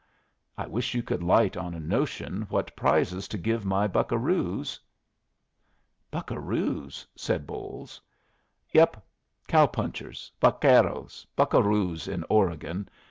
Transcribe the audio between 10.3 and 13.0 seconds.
Vaqueros. Buccaroos in Oregon.